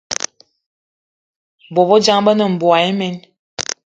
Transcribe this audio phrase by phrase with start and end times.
[1.73, 3.15] Bobejang, be ne mboigi imen.